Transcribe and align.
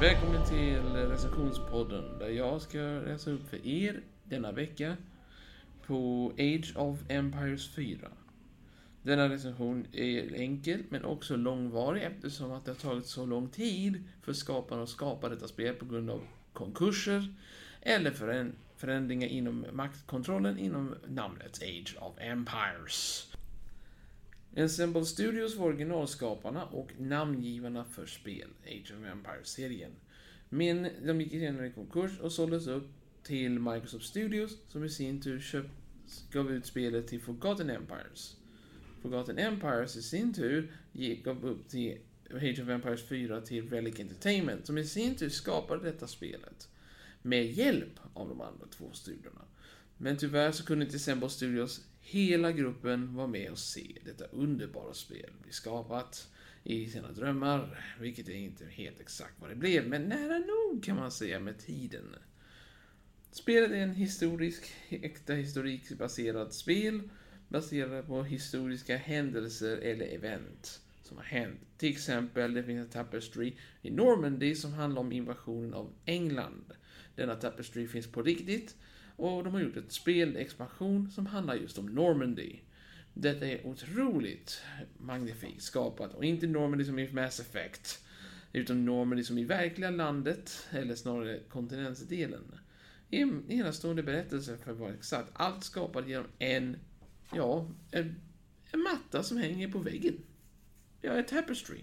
Välkommen 0.00 0.44
till 0.44 0.82
recensionspodden 0.82 2.18
där 2.18 2.28
jag 2.28 2.62
ska 2.62 2.78
läsa 2.78 3.30
upp 3.30 3.50
för 3.50 3.66
er 3.66 4.00
denna 4.24 4.52
vecka 4.52 4.96
på 5.86 6.32
Age 6.38 6.72
of 6.76 6.98
Empires 7.08 7.68
4. 7.74 8.08
Denna 9.02 9.28
recension 9.28 9.86
är 9.92 10.34
enkel 10.34 10.82
men 10.88 11.04
också 11.04 11.36
långvarig 11.36 12.02
eftersom 12.02 12.52
att 12.52 12.64
det 12.64 12.70
har 12.70 12.76
tagit 12.76 13.06
så 13.06 13.26
lång 13.26 13.48
tid 13.48 14.04
för 14.22 14.32
skaparna 14.32 14.82
att 14.82 14.88
skapa 14.88 15.28
detta 15.28 15.48
spel 15.48 15.74
på 15.74 15.84
grund 15.84 16.10
av 16.10 16.20
konkurser 16.52 17.34
eller 17.80 18.10
förändringar 18.76 19.28
inom 19.28 19.66
maktkontrollen 19.72 20.58
inom 20.58 20.94
namnet 21.08 21.62
Age 21.62 21.96
of 22.00 22.14
Empires. 22.18 23.28
Ensemble 24.54 25.04
Studios 25.04 25.56
var 25.56 25.66
originalskaparna 25.66 26.64
och 26.64 26.92
namngivarna 26.98 27.84
för 27.84 28.06
spel, 28.06 28.48
Age 28.66 28.92
of 28.98 29.06
Empires-serien. 29.12 29.92
Men 30.48 30.88
de 31.06 31.20
gick 31.20 31.30
senare 31.30 31.66
i 31.66 31.72
konkurs 31.72 32.20
och 32.20 32.32
såldes 32.32 32.66
upp 32.66 32.88
till 33.22 33.58
Microsoft 33.58 34.04
Studios 34.04 34.58
som 34.68 34.84
i 34.84 34.88
sin 34.88 35.20
tur 35.20 35.40
köpt, 35.40 35.70
gav 36.32 36.52
ut 36.52 36.66
spelet 36.66 37.08
till 37.08 37.20
Forgotten 37.20 37.70
Empires. 37.70 38.36
Forgotten 39.02 39.38
Empires 39.38 39.96
i 39.96 40.02
sin 40.02 40.34
tur 40.34 40.72
gav 41.24 41.44
upp 41.46 41.68
till 41.68 41.98
Age 42.34 42.60
of 42.62 42.68
Empires 42.68 43.08
4 43.08 43.40
till 43.40 43.70
Relic 43.70 44.00
Entertainment 44.00 44.66
som 44.66 44.78
i 44.78 44.84
sin 44.84 45.14
tur 45.14 45.28
skapade 45.28 45.84
detta 45.84 46.06
spelet. 46.06 46.68
Med 47.22 47.46
hjälp 47.46 48.00
av 48.14 48.28
de 48.28 48.40
andra 48.40 48.66
två 48.70 48.92
studiorna. 48.92 49.44
Men 49.96 50.16
tyvärr 50.16 50.52
så 50.52 50.64
kunde 50.64 50.84
inte 50.84 50.96
Ensemble 50.96 51.28
Studios 51.28 51.80
hela 52.10 52.52
gruppen 52.52 53.14
var 53.14 53.26
med 53.26 53.50
och 53.50 53.58
se 53.58 53.96
detta 54.04 54.24
underbara 54.24 54.94
spel 54.94 55.30
bli 55.42 55.52
skapat 55.52 56.28
i 56.64 56.86
sina 56.86 57.12
drömmar, 57.12 57.94
vilket 58.00 58.28
är 58.28 58.34
inte 58.34 58.64
helt 58.64 59.00
exakt 59.00 59.34
vad 59.40 59.50
det 59.50 59.56
blev, 59.56 59.88
men 59.88 60.02
nära 60.02 60.38
nog 60.38 60.84
kan 60.84 60.96
man 60.96 61.10
säga 61.10 61.40
med 61.40 61.58
tiden. 61.58 62.16
Spelet 63.30 63.70
är 63.70 63.74
en 63.74 63.94
historisk, 63.94 64.72
äkta 64.88 65.32
historikbaserad 65.32 66.52
spel, 66.52 67.10
baserad 67.48 68.06
på 68.06 68.22
historiska 68.22 68.96
händelser 68.96 69.76
eller 69.76 70.06
event 70.06 70.80
som 71.02 71.16
har 71.16 71.24
hänt. 71.24 71.60
Till 71.76 71.90
exempel, 71.90 72.54
det 72.54 72.62
finns 72.62 72.84
en 72.84 72.90
tapestry 72.92 73.54
i 73.82 73.90
Normandy 73.90 74.54
som 74.54 74.72
handlar 74.72 75.00
om 75.00 75.12
invasionen 75.12 75.74
av 75.74 75.92
England. 76.04 76.72
Denna 77.14 77.34
tapestry 77.34 77.88
finns 77.88 78.06
på 78.06 78.22
riktigt 78.22 78.76
och 79.18 79.44
de 79.44 79.54
har 79.54 79.60
gjort 79.60 79.76
ett 79.76 79.92
spelexpansion 79.92 81.10
som 81.10 81.26
handlar 81.26 81.54
just 81.54 81.78
om 81.78 81.86
Normandy. 81.86 82.56
Detta 83.14 83.46
är 83.46 83.66
otroligt 83.66 84.62
magnifikt 84.98 85.62
skapat 85.62 86.14
och 86.14 86.24
inte 86.24 86.46
Normandy 86.46 86.84
som 86.84 86.98
i 86.98 87.12
Mass 87.12 87.40
Effect. 87.40 88.04
Utan 88.52 88.84
Normandy 88.84 89.24
som 89.24 89.38
i 89.38 89.44
verkliga 89.44 89.90
landet, 89.90 90.66
eller 90.70 90.94
snarare 90.94 91.40
kontinentsdelen. 91.48 92.58
En 93.10 93.50
enastående 93.50 94.02
berättelse 94.02 94.56
för 94.56 94.72
att 94.72 94.78
vara 94.78 94.94
exakt. 94.94 95.30
Allt 95.32 95.64
skapat 95.64 96.08
genom 96.08 96.26
en, 96.38 96.76
ja, 97.34 97.70
en, 97.90 98.14
en 98.72 98.80
matta 98.80 99.22
som 99.22 99.36
hänger 99.36 99.68
på 99.68 99.78
väggen. 99.78 100.14
Ja, 101.00 101.12
ett 101.12 101.28
tapestry. 101.28 101.78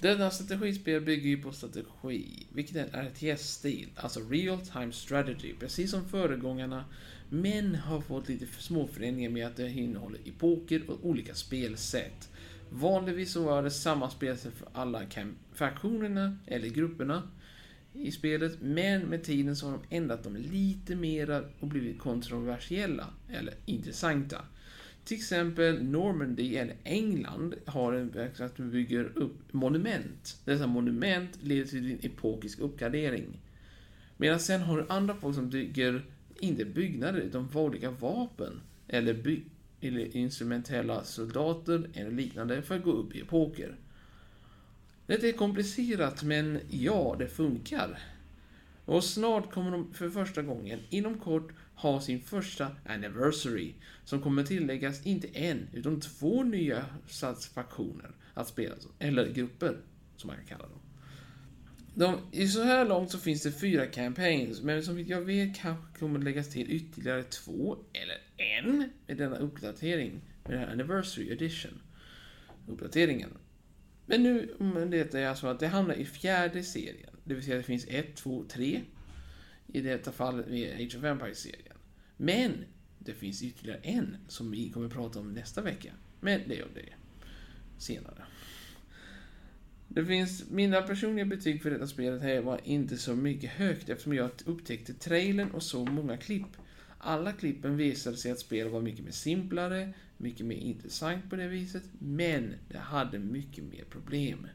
Denna 0.00 0.30
strategispel 0.30 1.00
bygger 1.00 1.28
ju 1.28 1.42
på 1.42 1.52
strategi, 1.52 2.46
vilket 2.52 2.76
är 2.76 3.02
RTS-stil, 3.02 3.88
alltså 3.96 4.20
Real 4.30 4.60
Time 4.60 4.92
Strategy, 4.92 5.54
precis 5.60 5.90
som 5.90 6.08
föregångarna, 6.08 6.84
men 7.28 7.74
har 7.74 8.00
fått 8.00 8.28
lite 8.28 8.46
små 8.58 8.86
förändringar 8.86 9.30
med 9.30 9.46
att 9.46 9.56
det 9.56 9.70
innehåller 9.70 10.20
epoker 10.24 10.90
och 10.90 11.06
olika 11.06 11.34
spelsätt. 11.34 12.30
Vanligtvis 12.70 13.32
så 13.32 13.44
var 13.44 13.62
det 13.62 13.70
samma 13.70 14.10
spelsätt 14.10 14.54
för 14.54 14.68
alla 14.72 15.02
fraktionerna, 15.52 16.36
eller 16.46 16.68
grupperna 16.68 17.22
i 17.92 18.12
spelet, 18.12 18.58
men 18.60 19.02
med 19.02 19.24
tiden 19.24 19.56
så 19.56 19.66
har 19.66 19.72
de 19.72 19.96
ändrat 19.96 20.24
dem 20.24 20.36
lite 20.36 20.96
mera 20.96 21.44
och 21.60 21.68
blivit 21.68 21.98
kontroversiella, 21.98 23.06
eller 23.32 23.54
intressanta. 23.66 24.44
Till 25.08 25.16
exempel 25.16 25.84
Normandy, 25.84 26.56
eller 26.56 26.76
England, 26.84 27.54
har 27.64 27.92
en 27.92 28.10
verksamhet 28.10 28.56
som 28.56 28.70
bygger 28.70 29.18
upp 29.18 29.52
monument. 29.52 30.40
Dessa 30.44 30.66
monument 30.66 31.38
leder 31.42 31.64
till 31.64 31.92
en 31.92 31.98
epokisk 32.02 32.58
uppgradering. 32.58 33.40
Medan 34.16 34.40
sen 34.40 34.60
har 34.60 34.78
du 34.78 34.86
andra 34.88 35.14
folk 35.14 35.34
som 35.34 35.50
bygger, 35.50 36.04
inte 36.40 36.64
byggnader, 36.64 37.20
utan 37.20 37.48
olika 37.54 37.90
vapen. 37.90 38.60
Eller, 38.88 39.14
by 39.14 39.42
eller 39.80 40.16
instrumentella 40.16 41.04
soldater 41.04 41.90
eller 41.94 42.10
liknande 42.10 42.62
för 42.62 42.76
att 42.76 42.84
gå 42.84 42.92
upp 42.92 43.16
i 43.16 43.20
epoker. 43.20 43.76
Det 45.06 45.24
är 45.24 45.32
komplicerat, 45.32 46.22
men 46.22 46.58
ja, 46.70 47.16
det 47.18 47.28
funkar. 47.28 47.98
Och 48.88 49.04
snart 49.04 49.52
kommer 49.52 49.70
de 49.70 49.94
för 49.94 50.10
första 50.10 50.42
gången, 50.42 50.80
inom 50.90 51.18
kort, 51.18 51.52
ha 51.74 52.00
sin 52.00 52.20
första 52.20 52.70
anniversary, 52.86 53.74
som 54.04 54.22
kommer 54.22 54.44
tilläggas 54.44 55.06
inte 55.06 55.28
en, 55.28 55.68
utan 55.72 56.00
två 56.00 56.42
nya 56.42 56.84
satsfaktioner 57.06 58.10
att 58.34 58.48
spela, 58.48 58.74
eller 58.98 59.32
grupper, 59.32 59.76
som 60.16 60.28
man 60.28 60.36
kan 60.36 60.46
kalla 60.46 60.68
dem. 60.68 60.80
De, 61.94 62.20
I 62.32 62.48
så 62.48 62.62
här 62.62 62.84
långt 62.84 63.10
så 63.10 63.18
finns 63.18 63.42
det 63.42 63.52
fyra 63.52 63.86
campaigns, 63.86 64.62
men 64.62 64.82
som 64.82 65.04
jag 65.04 65.20
vet 65.20 65.56
kanske 65.56 65.98
kommer 65.98 66.18
läggas 66.18 66.48
till 66.48 66.70
ytterligare 66.70 67.22
två, 67.22 67.76
eller 67.92 68.18
en, 68.36 68.90
med 69.06 69.16
denna 69.16 69.36
uppdatering, 69.36 70.20
med 70.44 70.52
den 70.52 70.58
här 70.60 70.72
Anniversary 70.72 71.30
Edition. 71.30 71.80
Uppdateringen. 72.66 73.30
Men 74.10 74.22
nu, 74.22 74.54
men 74.58 74.90
det 74.90 75.14
är 75.14 75.28
alltså 75.28 75.46
att 75.46 75.60
det 75.60 75.66
hamnar 75.66 75.94
i 75.94 76.04
fjärde 76.04 76.62
serien. 76.62 77.10
Det 77.24 77.34
vill 77.34 77.44
säga 77.44 77.56
det 77.56 77.62
finns 77.62 77.86
ett, 77.88 78.16
två, 78.16 78.44
tre. 78.48 78.80
I 79.66 79.80
detta 79.80 80.12
fall 80.12 80.54
i 80.54 80.84
Age 80.84 80.96
of 80.96 81.04
Empires-serien. 81.04 81.76
Men 82.16 82.64
det 82.98 83.14
finns 83.14 83.42
ytterligare 83.42 83.80
en 83.82 84.16
som 84.28 84.50
vi 84.50 84.70
kommer 84.70 84.86
att 84.86 84.92
prata 84.92 85.20
om 85.20 85.32
nästa 85.32 85.62
vecka. 85.62 85.92
Men 86.20 86.40
det 86.48 86.54
gör 86.54 86.68
det 86.74 86.92
senare. 87.78 88.24
Det 89.88 90.06
finns, 90.06 90.50
mina 90.50 90.82
personliga 90.82 91.24
betyg 91.24 91.62
för 91.62 91.70
detta 91.70 91.86
spelet 91.86 92.22
här 92.22 92.40
var 92.40 92.60
inte 92.64 92.96
så 92.96 93.14
mycket 93.14 93.50
högt 93.50 93.88
eftersom 93.88 94.14
jag 94.14 94.30
upptäckte 94.44 94.94
trailern 94.94 95.50
och 95.50 95.62
så 95.62 95.84
många 95.84 96.16
klipp. 96.16 96.56
Alla 96.98 97.32
klippen 97.32 97.76
visade 97.76 98.16
sig 98.16 98.32
att 98.32 98.40
spelet 98.40 98.72
var 98.72 98.80
mycket 98.80 99.04
mer 99.04 99.12
simplare, 99.12 99.92
mycket 100.18 100.46
mer 100.46 100.56
intressant 100.56 101.30
på 101.30 101.36
det 101.36 101.48
viset, 101.48 101.82
men 101.98 102.54
det 102.68 102.78
hade 102.78 103.18
mycket 103.18 103.64
mer 103.64 103.84
problem. 103.90 104.46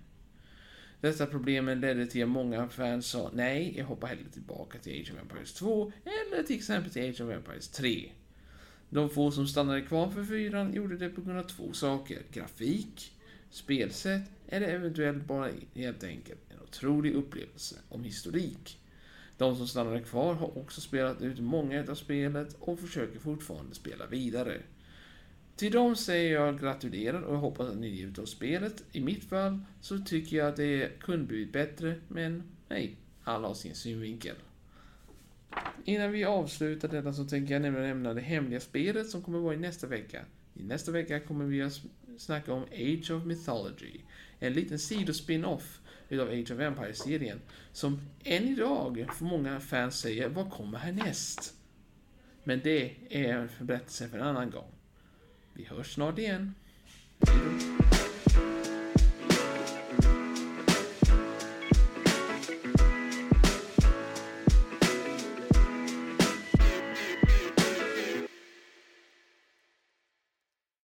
Dessa 1.01 1.25
problemen 1.25 1.79
ledde 1.79 2.07
till 2.07 2.23
att 2.23 2.29
många 2.29 2.69
fans 2.69 3.07
sa 3.07 3.31
nej, 3.33 3.73
jag 3.77 3.85
hoppar 3.85 4.07
hellre 4.07 4.29
tillbaka 4.33 4.79
till 4.79 5.01
Age 5.01 5.11
of 5.13 5.19
Empires 5.21 5.53
2 5.53 5.91
eller 6.05 6.43
till 6.43 6.55
exempel 6.55 6.91
till 6.91 7.09
Age 7.09 7.21
of 7.21 7.31
Empires 7.31 7.67
3. 7.67 8.11
De 8.89 9.09
få 9.09 9.31
som 9.31 9.47
stannade 9.47 9.81
kvar 9.81 10.09
för 10.09 10.23
4 10.23 10.71
gjorde 10.73 10.97
det 10.97 11.09
på 11.09 11.21
grund 11.21 11.39
av 11.39 11.43
två 11.43 11.73
saker. 11.73 12.21
Grafik, 12.31 13.11
spelsätt 13.49 14.21
eller 14.47 14.67
eventuellt 14.67 15.25
bara 15.25 15.49
helt 15.75 16.03
enkelt 16.03 16.39
en 16.49 16.59
otrolig 16.59 17.13
upplevelse 17.13 17.75
om 17.89 18.03
historik. 18.03 18.79
De 19.37 19.55
som 19.55 19.67
stannade 19.67 19.99
kvar 19.99 20.33
har 20.33 20.57
också 20.57 20.81
spelat 20.81 21.21
ut 21.21 21.39
många 21.39 21.85
av 21.89 21.95
spelet 21.95 22.55
och 22.59 22.79
försöker 22.79 23.19
fortfarande 23.19 23.75
spela 23.75 24.05
vidare. 24.05 24.61
Till 25.55 25.71
dem 25.71 25.95
säger 25.95 26.33
jag 26.33 26.59
gratulerar 26.59 27.21
och 27.21 27.33
jag 27.33 27.39
hoppas 27.39 27.69
att 27.69 27.77
ni 27.77 27.91
njuter 27.91 28.21
av 28.21 28.25
spelet. 28.25 28.83
I 28.91 29.01
mitt 29.01 29.23
fall 29.23 29.59
så 29.81 29.97
tycker 29.97 30.37
jag 30.37 30.47
att 30.47 30.55
det 30.55 30.99
kunde 30.99 31.25
blivit 31.25 31.53
bättre, 31.53 31.95
men 32.07 32.43
nej, 32.69 32.95
alla 33.23 33.47
har 33.47 33.55
sin 33.55 33.75
synvinkel. 33.75 34.35
Innan 35.85 36.11
vi 36.11 36.23
avslutar 36.23 36.87
detta 36.87 37.13
så 37.13 37.25
tänker 37.25 37.53
jag 37.53 37.61
nämligen 37.61 37.87
nämna 37.87 38.13
det 38.13 38.21
hemliga 38.21 38.59
spelet 38.59 39.09
som 39.09 39.21
kommer 39.21 39.39
vara 39.39 39.53
i 39.53 39.57
nästa 39.57 39.87
vecka. 39.87 40.25
I 40.53 40.63
nästa 40.63 40.91
vecka 40.91 41.19
kommer 41.19 41.45
vi 41.45 41.61
att 41.61 41.81
snacka 42.17 42.53
om 42.53 42.63
Age 42.63 43.11
of 43.11 43.25
Mythology. 43.25 43.99
En 44.39 44.53
liten 44.53 44.79
sidospin-off 44.79 45.81
utav 46.09 46.27
Age 46.27 46.51
of 46.51 46.59
Empires-serien. 46.59 47.41
Som 47.71 48.01
än 48.23 48.43
idag, 48.43 49.07
för 49.13 49.25
många 49.25 49.59
fans 49.59 49.99
säger, 49.99 50.29
vad 50.29 50.51
kommer 50.51 50.77
härnäst? 50.77 51.53
Men 52.43 52.61
det 52.63 52.95
är 53.09 53.33
en 53.33 53.49
berättelse 53.59 54.07
för 54.07 54.17
en 54.17 54.23
annan 54.23 54.49
gång. 54.49 54.71
Vi 55.53 55.65
hörs 55.65 55.93
snart 55.93 56.17
igen. 56.17 56.55
Hejdå. 57.27 57.92